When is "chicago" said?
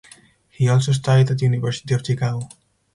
2.03-2.49